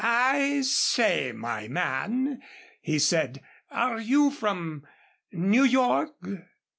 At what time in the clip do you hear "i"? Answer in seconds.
0.03-0.61